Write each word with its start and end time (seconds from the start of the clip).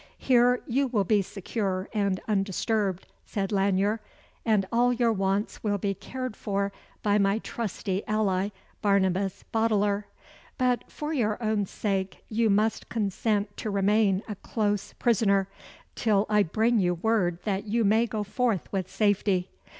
"Here 0.17 0.63
you 0.65 0.87
will 0.87 1.03
be 1.03 1.21
secure 1.21 1.87
and 1.93 2.19
undisturbed," 2.27 3.05
said 3.23 3.51
Lanyere; 3.51 3.99
"and 4.43 4.65
all 4.71 4.91
your 4.91 5.13
wants 5.13 5.63
will 5.63 5.77
be 5.77 5.93
cared 5.93 6.35
for 6.35 6.71
by 7.03 7.19
my 7.19 7.37
trusty 7.37 8.01
ally, 8.07 8.49
Barnabas 8.81 9.43
Boteler; 9.53 10.05
but, 10.57 10.91
for 10.91 11.13
your 11.13 11.37
own 11.39 11.67
sake, 11.67 12.23
you 12.29 12.49
must 12.49 12.89
consent 12.89 13.55
to 13.57 13.69
remain 13.69 14.23
a 14.27 14.33
close 14.37 14.93
prisoner, 14.93 15.47
till 15.93 16.25
I 16.29 16.41
bring 16.41 16.79
you 16.79 16.95
word 16.95 17.37
that 17.43 17.65
you 17.65 17.83
may 17.83 18.07
go 18.07 18.23
forth 18.23 18.71
with 18.73 18.89
safety. 18.89 19.51